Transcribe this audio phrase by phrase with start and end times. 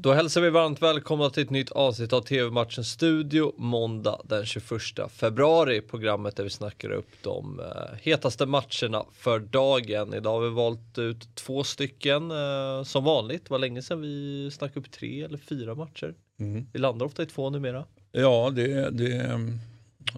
[0.00, 4.80] Då hälsar vi varmt välkomna till ett nytt avsnitt av TV-matchen Studio måndag den 21
[5.10, 5.80] februari.
[5.80, 7.66] Programmet där vi snackar upp de uh,
[8.02, 10.14] hetaste matcherna för dagen.
[10.14, 13.44] Idag har vi valt ut två stycken uh, som vanligt.
[13.44, 16.14] Det var länge sedan vi snackade upp tre eller fyra matcher.
[16.40, 16.66] Mm.
[16.72, 17.84] Vi landar ofta i två numera.
[18.12, 19.40] Ja, det, det,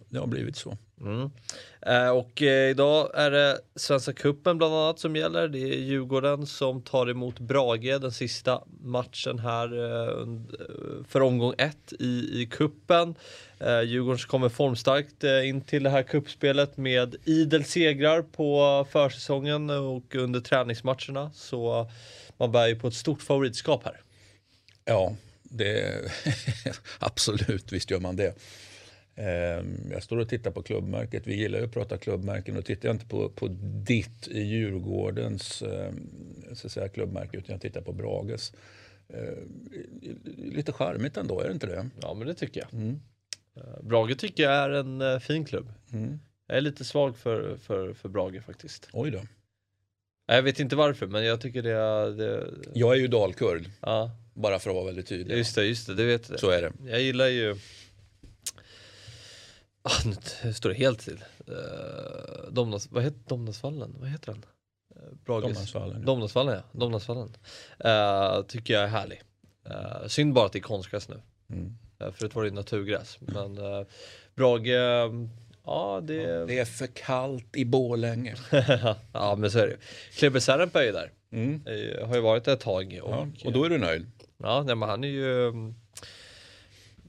[0.08, 0.76] det har blivit så.
[1.00, 1.30] Mm.
[1.82, 5.48] Eh, och eh, idag är det Svenska Kuppen bland annat som gäller.
[5.48, 11.54] Det är Djurgården som tar emot Brage den sista matchen här eh, eh för omgång
[11.58, 13.14] ett i, i kuppen.
[13.58, 19.70] Eh, Djurgården kommer formstarkt eh, in till det här kuppspelet med idel segrar på försäsongen
[19.70, 21.30] och under träningsmatcherna.
[21.34, 21.90] Så
[22.36, 24.00] man bär ju på ett stort favoritskap här.
[24.84, 26.00] Ja, det
[26.98, 28.34] absolut, visst gör man det.
[29.20, 31.26] Ehm, jag står och tittar på klubbmärket.
[31.26, 32.56] Vi gillar ju att prata klubbmärken.
[32.56, 33.48] Och tittar jag inte på, på
[33.86, 38.52] ditt i Djurgårdens ehm, så säga, klubbmärke utan jag tittar på Brages.
[39.08, 39.70] Ehm,
[40.36, 41.88] lite charmigt ändå, är det inte det?
[42.02, 42.80] Ja, men det tycker jag.
[42.80, 43.00] Mm.
[43.56, 45.72] Eh, Brage tycker jag är en uh, fin klubb.
[45.92, 46.20] Mm.
[46.46, 48.88] Jag är lite svag för, för, för Brage faktiskt.
[48.92, 49.20] Oj då.
[50.26, 52.14] Jag vet inte varför, men jag tycker det...
[52.14, 52.46] det...
[52.74, 53.70] Jag är ju dalkurd.
[53.80, 54.10] Ja.
[54.34, 55.36] Bara för att vara väldigt tydlig.
[55.36, 56.40] Just det, just det, det vet jag.
[56.40, 56.72] Så är det.
[56.90, 57.56] Jag gillar ju
[59.82, 60.02] Ah,
[60.44, 61.24] nu står det helt still.
[61.48, 63.96] Uh, Domnas, vad heter Domnasvallen?
[63.98, 64.44] Vad heter den?
[65.28, 66.04] Uh, Domnasvallen.
[66.04, 67.36] Domnasvallen ja, Domnasvallen.
[67.84, 69.22] Uh, tycker jag är härlig.
[69.70, 71.20] Uh, synd bara att det är konstgräs nu.
[71.50, 71.78] Mm.
[72.02, 73.18] Uh, förut var det naturgräs.
[73.20, 73.86] Men uh,
[74.34, 74.66] Brage,
[75.64, 76.14] ja det...
[76.14, 78.34] Ja, det är för kallt i Bålänge.
[79.12, 79.76] ja men så är det
[80.18, 81.12] Kleber Särenpä är ju där.
[81.32, 81.62] Mm.
[82.08, 83.00] har ju varit där ett tag.
[83.02, 84.06] Och, ja, och då är du nöjd?
[84.36, 85.52] Ja, nej, men han är ju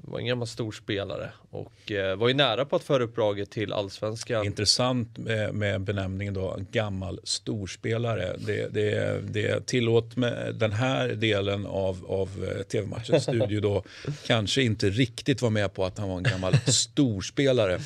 [0.03, 3.73] var en gammal storspelare och eh, var ju nära på att föra upp Brage till
[3.73, 4.45] allsvenskan.
[4.45, 8.35] Intressant med, med benämningen då, gammal storspelare.
[8.37, 13.83] Det, det, det tillåt med den här delen av, av eh, tv-matchens studio då
[14.27, 17.79] kanske inte riktigt var med på att han var en gammal storspelare.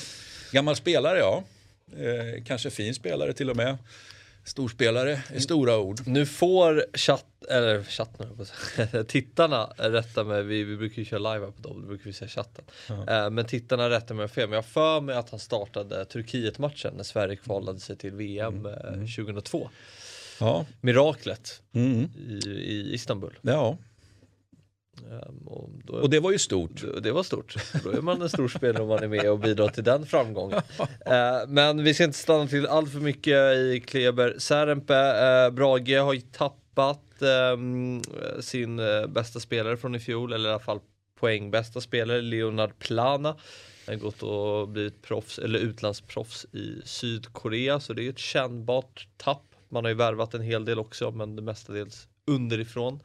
[0.51, 1.43] Gammal spelare ja,
[1.97, 3.77] eh, kanske fin spelare till och med.
[4.45, 6.01] Storspelare är stora ord.
[6.05, 8.27] Nu får chatt, eller chatten,
[9.07, 12.13] tittarna rätta mig, vi, vi brukar ju köra live här på dem, då brukar vi
[12.13, 12.65] säga chatten.
[12.87, 13.29] Ja.
[13.29, 17.35] men tittarna rättar mig fel, men jag för mig att han startade Turkiet-matchen när Sverige
[17.35, 18.93] kvalade sig till VM mm.
[18.93, 19.07] mm.
[19.07, 19.69] 2002.
[20.39, 20.65] Ja.
[20.81, 22.09] Miraklet mm.
[22.17, 23.39] i, i Istanbul.
[23.41, 23.77] Ja.
[25.11, 26.83] Um, och, då, och, det var ju stort.
[27.01, 27.55] Det var stort.
[27.83, 30.61] Då är man en stor spelare om man är med och bidrar till den framgången.
[30.79, 35.47] uh, men vi ska inte stanna till allt för mycket i Kleber Särenpä.
[35.47, 37.01] Uh, Brage har ju tappat
[38.39, 40.79] sin uh, bästa spelare från i fjol, eller i alla fall
[41.19, 43.35] poängbästa spelare, Leonard Plana.
[43.85, 49.07] Han har gått och blivit proffs, eller utlandsproffs i Sydkorea, så det är ett kännbart
[49.17, 49.55] tapp.
[49.69, 52.99] Man har ju värvat en hel del också, men det mestadels underifrån.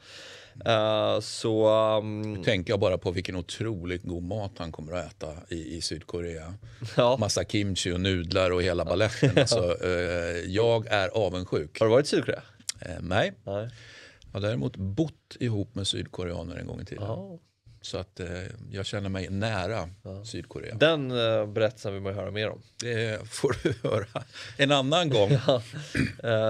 [0.69, 1.69] Uh, så...
[1.99, 2.43] Um...
[2.45, 6.55] tänker jag bara på vilken otroligt god mat han kommer att äta i, i Sydkorea.
[6.97, 7.17] Ja.
[7.17, 9.31] Massa kimchi och nudlar och hela baletten.
[9.39, 9.91] alltså, uh,
[10.47, 11.81] jag är avundsjuk.
[11.81, 12.43] Har du varit i Sydkorea?
[12.87, 13.33] Uh, nej.
[13.45, 13.71] nej.
[14.33, 17.05] Jag har däremot bott ihop med sydkoreaner en gång i tiden.
[17.05, 17.39] Oh.
[17.83, 18.29] Så att eh,
[18.71, 20.25] jag känner mig nära ja.
[20.25, 20.75] Sydkorea.
[20.75, 22.63] Den eh, berättelsen vill man höra mer om.
[22.81, 24.25] Det får du höra
[24.57, 25.31] en annan gång.
[25.47, 25.63] ja.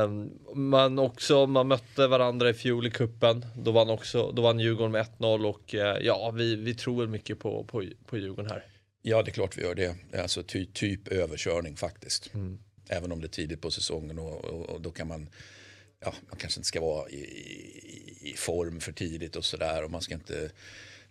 [0.04, 3.46] um, man, också, man mötte varandra i fjol i kuppen.
[3.56, 7.38] Då vann, också, då vann Djurgården med 1-0 och eh, ja, vi, vi tror mycket
[7.38, 8.64] på, på, på Djurgården här.
[9.02, 9.96] Ja, det är klart vi gör det.
[10.18, 12.34] Alltså ty, typ överkörning faktiskt.
[12.34, 12.58] Mm.
[12.88, 15.28] Även om det är tidigt på säsongen och, och, och då kan man
[16.00, 19.90] ja, man kanske inte ska vara i, i, i form för tidigt och sådär och
[19.90, 20.50] man ska inte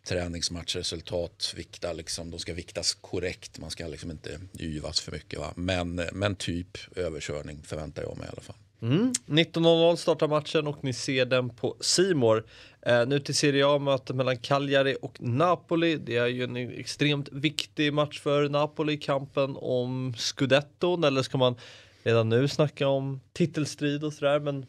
[0.10, 3.60] träningsmatchresultat vikta, liksom, de ska viktas korrekt.
[3.60, 5.40] Man ska liksom inte yvas för mycket.
[5.40, 5.54] Va?
[5.56, 8.56] Men, men typ överkörning förväntar jag mig i alla fall.
[8.82, 9.12] Mm.
[9.26, 12.46] 19.00 startar matchen och ni ser den på Simor.
[12.82, 15.98] Eh, nu till Serie A mötet mellan Cagliari och Napoli.
[15.98, 21.04] Det är ju en extremt viktig match för Napoli, kampen om scudetton.
[21.04, 21.56] Eller ska man
[22.04, 24.40] redan nu snacka om titelstrid och sådär?
[24.40, 24.66] Men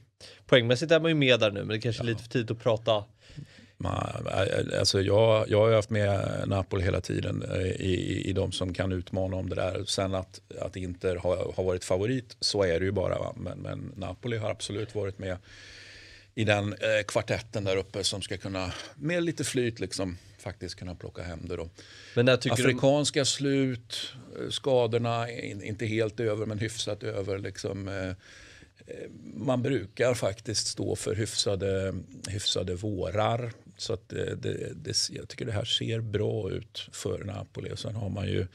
[0.46, 2.62] poängmässigt är man ju med där nu, men det kanske är lite för tidigt att
[2.62, 3.04] prata
[4.78, 8.92] Alltså jag, jag har haft med Napoli hela tiden eh, i, i de som kan
[8.92, 9.84] utmana om det där.
[9.84, 13.32] Sen att, att Inter har, har varit favorit, så är det ju bara.
[13.36, 15.36] Men, men Napoli har absolut varit med
[16.34, 20.94] i den eh, kvartetten där uppe som ska kunna, med lite flyt liksom, faktiskt kunna
[20.94, 21.56] plocka hem det.
[21.56, 21.68] Då.
[22.14, 23.26] Men Afrikanska du...
[23.26, 27.38] slut, eh, skadorna är inte helt över men hyfsat över.
[27.38, 28.12] Liksom, eh,
[29.34, 31.94] man brukar faktiskt stå för hyfsade,
[32.28, 33.52] hyfsade vårar.
[33.80, 37.72] Så att det, det, det, jag tycker det här ser bra ut för Napoli.
[37.72, 38.46] Och sen har man ju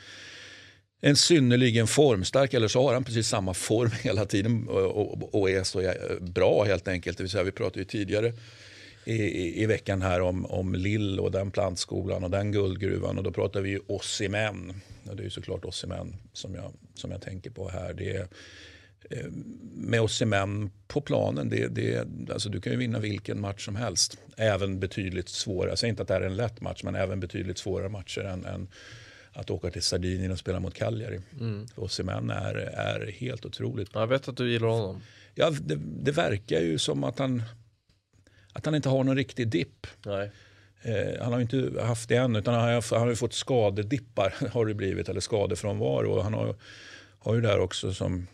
[1.01, 5.63] en synnerligen formstark, eller så har han precis samma form hela tiden och, och, är
[5.63, 7.17] så bra helt enkelt.
[7.17, 8.33] Det vill säga, vi pratade ju tidigare
[9.05, 13.31] i, i, veckan här om, om Lill och den plantskolan och den guldgruvan och då
[13.31, 14.81] pratar vi ju Ossimän.
[15.09, 17.93] Och det är ju såklart Ossimän som jag, som jag tänker på här.
[17.93, 18.27] Det är,
[19.75, 24.17] med Osimhen på planen, det, det, alltså du kan ju vinna vilken match som helst.
[24.37, 27.57] Även betydligt svårare, jag säger inte att det är en lätt match, men även betydligt
[27.57, 28.67] svårare matcher än, än
[29.33, 31.21] att åka till Sardinien och spela mot Cagliari.
[31.39, 31.65] Mm.
[31.75, 33.89] Osimhen är, är helt otroligt.
[33.93, 35.01] Jag vet att du gillar honom.
[35.35, 37.43] Ja, det, det verkar ju som att han,
[38.53, 39.87] att han inte har någon riktig dipp.
[40.05, 40.31] Nej.
[40.81, 44.33] Eh, han har inte haft det än, utan han har, han har ju fått skadedippar
[44.51, 46.11] har det blivit, eller skadefrånvaro.
[46.11, 46.55] Och han har,
[47.19, 48.27] har ju där också som,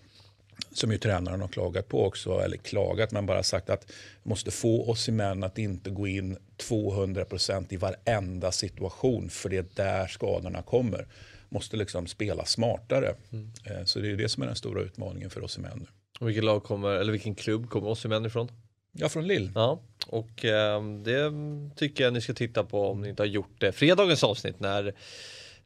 [0.73, 3.91] som ju tränaren har klagat på också, eller klagat men bara sagt att
[4.23, 6.37] måste få oss i män att inte gå in
[6.69, 11.07] 200% i varenda situation för det är där skadorna kommer.
[11.49, 13.15] Måste liksom spela smartare.
[13.31, 13.51] Mm.
[13.65, 15.87] Eh, så det är det som är den stora utmaningen för oss i män.
[16.19, 18.51] Och vilken lag kommer, eller vilken klubb kommer oss i män ifrån?
[18.91, 19.51] Ja, från Lill.
[19.55, 21.31] Ja, och eh, det
[21.75, 23.71] tycker jag ni ska titta på om ni inte har gjort det.
[23.71, 24.93] Fredagens avsnitt när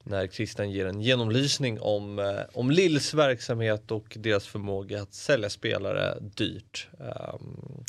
[0.05, 5.49] när Christian ger en genomlysning om, eh, om Lills verksamhet och deras förmåga att sälja
[5.49, 6.87] spelare dyrt.
[6.97, 7.83] Um,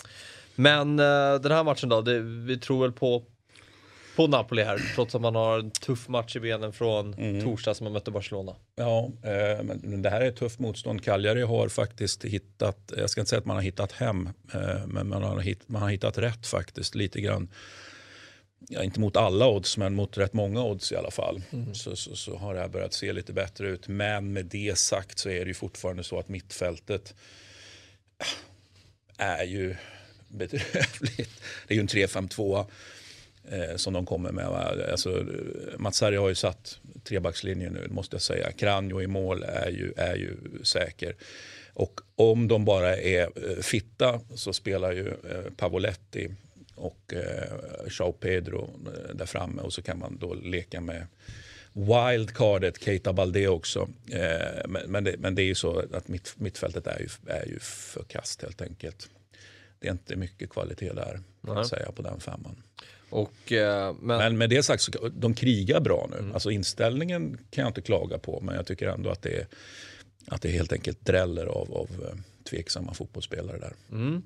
[0.54, 3.24] men eh, den här matchen då, det, vi tror väl på
[4.16, 7.44] på Napoli här, trots att man har en tuff match i benen från mm.
[7.44, 8.56] torsdag som man mötte Barcelona.
[8.76, 11.04] Ja, eh, men det här är ett tufft motstånd.
[11.04, 14.28] Cagliari har faktiskt hittat, jag ska inte säga att man har hittat hem,
[14.86, 17.48] men man har, hitt, man har hittat rätt faktiskt lite grann.
[18.58, 21.42] Ja, inte mot alla odds, men mot rätt många odds i alla fall.
[21.50, 21.74] Mm.
[21.74, 23.88] Så, så, så, har det här börjat se lite bättre ut.
[23.88, 27.14] Men med det sagt så är det ju fortfarande så att mittfältet
[29.18, 29.76] äh, är ju
[30.28, 31.42] bedrövligt.
[31.68, 32.66] Det är ju en 3-5-2
[33.50, 34.46] eh, som de kommer med.
[34.46, 35.26] Alltså,
[35.78, 38.52] Mats Sarri har ju satt trebackslinjen nu, måste jag säga.
[38.52, 41.16] Kranjo i mål är ju, är ju säker.
[41.74, 46.30] Och om de bara är eh, fitta så spelar ju eh, Pavoletti
[46.86, 51.06] och eh, Joao Pedro eh, där framme och så kan man då leka med
[51.72, 53.88] wildcardet Keita Balde också.
[54.12, 57.46] Eh, men, men, det, men det är ju så att mitt, mittfältet är ju, är
[57.46, 59.08] ju för kast helt enkelt.
[59.78, 62.62] Det är inte mycket kvalitet där, kan säga, på den femman.
[63.10, 64.18] Och, eh, men...
[64.18, 64.38] men...
[64.38, 66.18] med det sagt, så, de krigar bra nu.
[66.18, 66.32] Mm.
[66.32, 69.46] Alltså inställningen kan jag inte klaga på, men jag tycker ändå att det är,
[70.26, 72.18] att det helt enkelt dräller av, av eh,
[72.50, 73.72] tveksamma fotbollsspelare där.
[73.92, 74.22] Mm.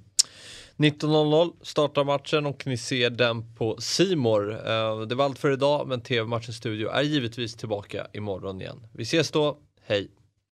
[0.76, 4.50] 19.00 startar matchen och ni ser den på Simor.
[4.52, 8.86] Eh, det var allt för idag, men TV-matchens studio är givetvis tillbaka imorgon igen.
[8.92, 10.19] Vi ses då, hej!